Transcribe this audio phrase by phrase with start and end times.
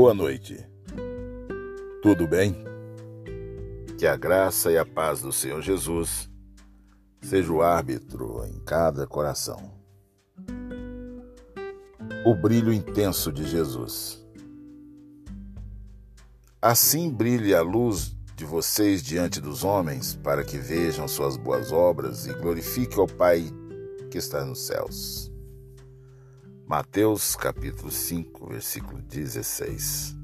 [0.00, 0.64] Boa noite.
[2.04, 2.54] Tudo bem?
[3.98, 6.30] Que a graça e a paz do Senhor Jesus
[7.20, 9.74] seja o árbitro em cada coração.
[12.24, 14.24] O brilho intenso de Jesus.
[16.62, 22.24] Assim brilhe a luz de vocês diante dos homens, para que vejam suas boas obras
[22.24, 23.50] e glorifiquem ao Pai
[24.12, 25.28] que está nos céus.
[26.68, 30.14] Mateus capítulo 5, versículo 16.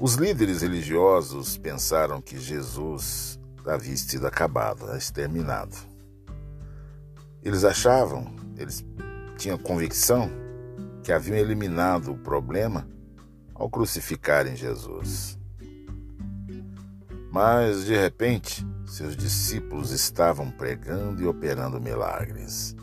[0.00, 5.76] Os líderes religiosos pensaram que Jesus havia sido acabado, exterminado.
[7.42, 8.82] Eles achavam, eles
[9.36, 10.30] tinham convicção
[11.02, 12.88] que haviam eliminado o problema
[13.54, 15.38] ao crucificarem Jesus.
[17.30, 22.74] Mas, de repente, seus discípulos estavam pregando e operando milagres.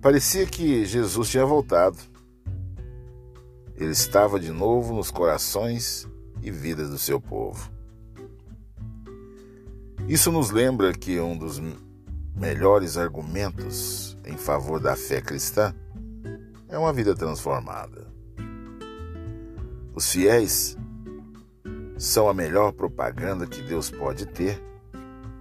[0.00, 1.98] Parecia que Jesus tinha voltado.
[3.74, 6.08] Ele estava de novo nos corações
[6.42, 7.70] e vidas do seu povo.
[10.06, 11.60] Isso nos lembra que um dos
[12.36, 15.74] melhores argumentos em favor da fé cristã
[16.68, 18.06] é uma vida transformada.
[19.94, 20.76] Os fiéis
[21.96, 24.62] são a melhor propaganda que Deus pode ter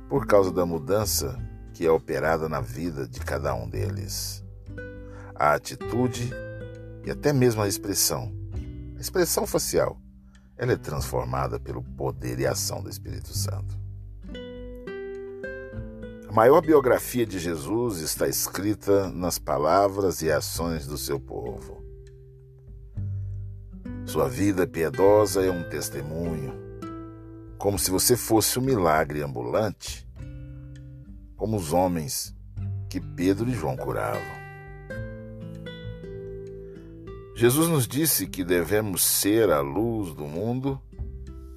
[0.08, 1.38] por causa da mudança
[1.74, 4.45] que é operada na vida de cada um deles
[5.36, 6.32] a atitude
[7.06, 8.34] e até mesmo a expressão.
[8.98, 10.00] A expressão facial,
[10.58, 13.78] ela é transformada pelo poder e ação do Espírito Santo.
[16.28, 21.84] A maior biografia de Jesus está escrita nas palavras e ações do seu povo.
[24.06, 26.54] Sua vida piedosa é um testemunho,
[27.58, 30.08] como se você fosse um milagre ambulante,
[31.36, 32.36] como os homens
[32.90, 34.45] que Pedro e João curavam.
[37.38, 40.82] Jesus nos disse que devemos ser a luz do mundo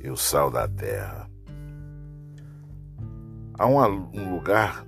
[0.00, 1.31] e o sal da terra.
[3.56, 4.84] Há um lugar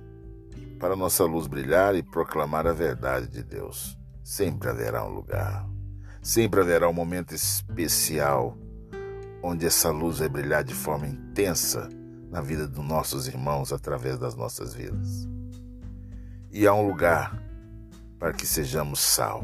[0.77, 3.97] para nossa luz brilhar e proclamar a verdade de Deus.
[4.21, 5.65] Sempre haverá um lugar.
[6.21, 8.57] Sempre haverá um momento especial
[9.41, 11.87] onde essa luz vai brilhar de forma intensa
[12.29, 15.25] na vida dos nossos irmãos através das nossas vidas.
[16.51, 17.41] E há um lugar
[18.19, 19.41] para que sejamos sal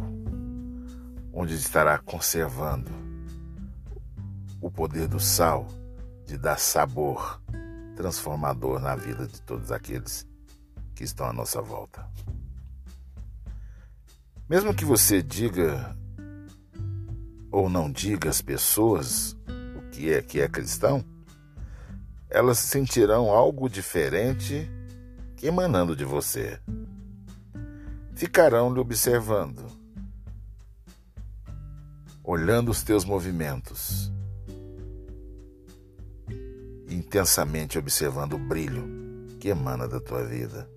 [1.40, 2.90] onde estará conservando
[4.60, 5.68] o poder do sal
[6.26, 7.40] de dar sabor
[7.96, 10.28] transformador na vida de todos aqueles
[10.96, 12.04] que estão à nossa volta.
[14.50, 15.96] Mesmo que você diga
[17.52, 19.38] ou não diga às pessoas
[19.78, 21.06] o que é que é cristão,
[22.32, 24.68] elas sentirão algo diferente
[25.44, 26.60] emanando de você.
[28.16, 29.87] Ficarão lhe observando
[32.28, 34.12] olhando os teus movimentos,
[36.90, 38.84] intensamente observando o brilho
[39.40, 40.70] que emana da tua vida.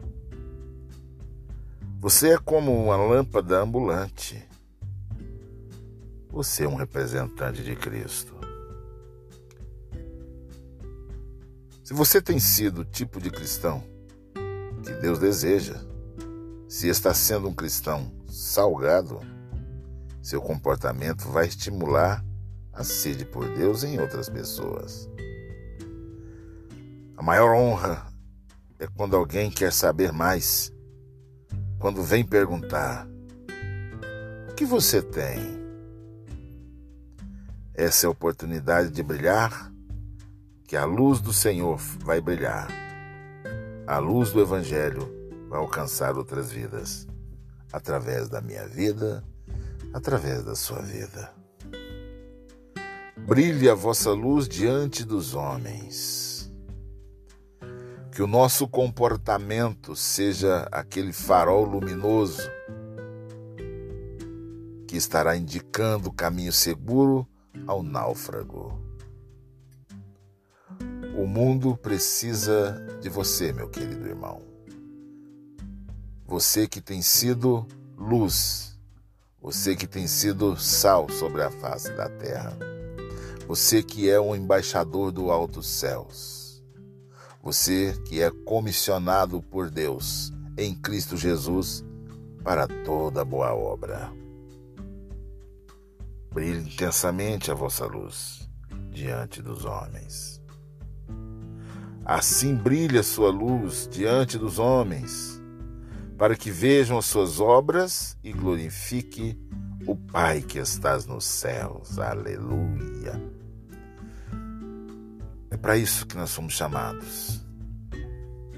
[1.98, 4.40] Você é como uma lâmpada ambulante.
[6.28, 8.32] Você é um representante de Cristo.
[11.82, 13.82] Se você tem sido o tipo de cristão
[14.84, 15.84] que Deus deseja,
[16.68, 19.20] se está sendo um cristão salgado,
[20.22, 22.24] seu comportamento vai estimular
[22.72, 25.08] a sede por Deus em outras pessoas.
[27.16, 28.06] A maior honra
[28.78, 30.72] é quando alguém quer saber mais,
[31.78, 33.06] quando vem perguntar:
[34.50, 35.60] O que você tem?
[37.74, 39.72] Essa é a oportunidade de brilhar,
[40.66, 42.68] que a luz do Senhor vai brilhar.
[43.86, 45.10] A luz do Evangelho
[45.48, 47.08] vai alcançar outras vidas
[47.72, 49.24] através da minha vida
[49.92, 51.32] através da sua vida.
[53.16, 56.50] Brilhe a vossa luz diante dos homens.
[58.10, 62.50] Que o nosso comportamento seja aquele farol luminoso
[64.86, 67.26] que estará indicando o caminho seguro
[67.66, 68.80] ao náufrago.
[71.16, 74.42] O mundo precisa de você, meu querido irmão.
[76.26, 77.66] Você que tem sido
[77.96, 78.69] luz
[79.40, 82.56] você que tem sido sal sobre a face da terra.
[83.48, 86.62] Você que é um embaixador do alto céus.
[87.42, 91.82] Você que é comissionado por Deus em Cristo Jesus
[92.44, 94.12] para toda boa obra.
[96.30, 98.46] Brilhe intensamente a vossa luz
[98.90, 100.40] diante dos homens.
[102.04, 105.39] Assim brilha sua luz diante dos homens
[106.20, 109.40] para que vejam as suas obras e glorifique
[109.86, 111.98] o Pai que estás nos céus.
[111.98, 113.18] Aleluia.
[115.50, 117.40] É para isso que nós fomos chamados.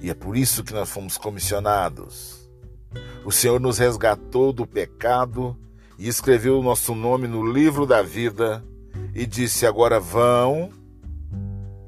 [0.00, 2.50] E é por isso que nós fomos comissionados.
[3.25, 5.56] O Senhor nos resgatou do pecado
[5.97, 8.61] e escreveu o nosso nome no livro da vida
[9.14, 10.69] e disse: Agora vão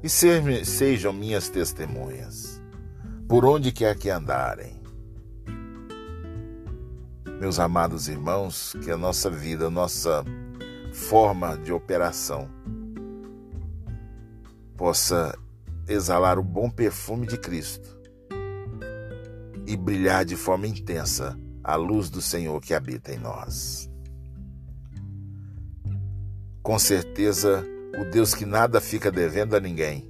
[0.01, 2.61] e sejam minhas testemunhas,
[3.27, 4.84] por onde quer que andarem.
[7.39, 10.23] Meus amados irmãos, que a nossa vida, a nossa
[10.93, 12.49] forma de operação
[14.77, 15.37] possa
[15.85, 17.99] exalar o bom perfume de Cristo
[19.67, 23.89] e brilhar de forma intensa a luz do Senhor que habita em nós.
[26.63, 27.65] Com certeza,
[27.99, 30.09] o Deus que nada fica devendo a ninguém,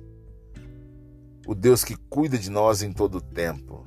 [1.48, 3.84] o Deus que cuida de nós em todo o tempo,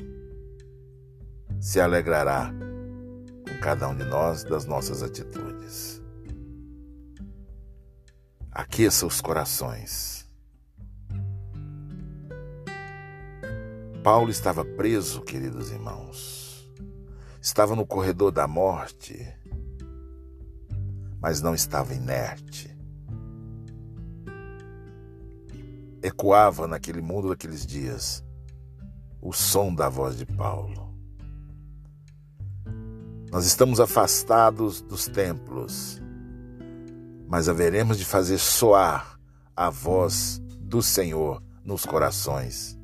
[1.60, 2.52] se alegrará
[3.60, 6.00] cada um de nós das nossas atitudes.
[8.50, 10.26] Aqueça os corações.
[14.02, 16.72] Paulo estava preso, queridos irmãos.
[17.42, 19.26] Estava no corredor da morte,
[21.20, 22.76] mas não estava inerte.
[26.00, 28.24] Ecoava naquele mundo daqueles dias
[29.20, 30.87] o som da voz de Paulo.
[33.30, 36.00] Nós estamos afastados dos templos,
[37.28, 39.20] mas haveremos de fazer soar
[39.54, 42.78] a voz do Senhor nos corações,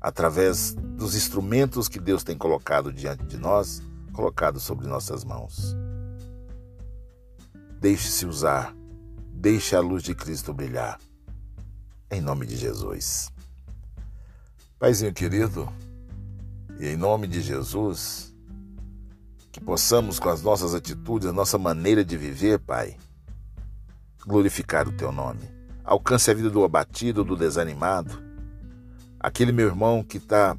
[0.00, 3.80] através dos instrumentos que Deus tem colocado diante de nós,
[4.12, 5.76] colocado sobre nossas mãos.
[7.80, 8.74] Deixe-se usar,
[9.32, 10.98] deixe a luz de Cristo brilhar.
[12.10, 13.30] Em nome de Jesus.
[14.80, 15.72] Paizinho querido,
[16.80, 18.34] e em nome de Jesus,
[19.58, 22.96] que possamos com as nossas atitudes, a nossa maneira de viver, Pai,
[24.24, 25.40] glorificar o Teu nome.
[25.84, 28.22] Alcance a vida do abatido, do desanimado,
[29.18, 30.56] aquele meu irmão que está,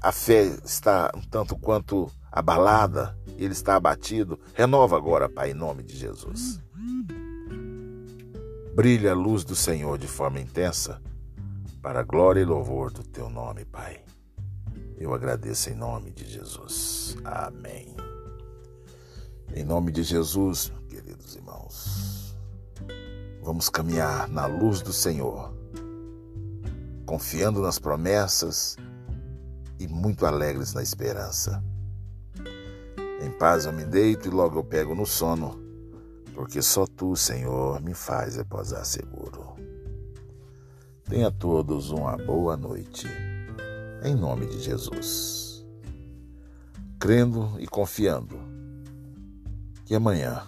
[0.00, 4.40] a fé está um tanto quanto abalada, ele está abatido.
[4.52, 6.60] Renova agora, Pai, em nome de Jesus.
[8.74, 11.00] Brilha a luz do Senhor de forma intensa,
[11.80, 14.05] para a glória e louvor do teu nome, Pai.
[14.98, 17.16] Eu agradeço em nome de Jesus.
[17.22, 17.94] Amém.
[19.54, 22.34] Em nome de Jesus, queridos irmãos,
[23.42, 25.54] vamos caminhar na luz do Senhor,
[27.04, 28.76] confiando nas promessas
[29.78, 31.62] e muito alegres na esperança.
[33.20, 35.60] Em paz eu me deito e logo eu pego no sono,
[36.34, 39.56] porque só tu, Senhor, me faz reposar seguro.
[41.04, 43.06] Tenha todos uma boa noite,
[44.02, 45.64] em nome de Jesus.
[46.98, 48.38] Crendo e confiando
[49.84, 50.42] que amanhã,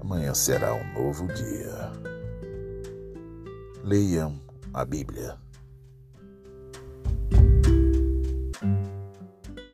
[0.00, 1.92] amanhã será um novo dia.
[3.82, 4.40] Leiam
[4.72, 5.43] a Bíblia.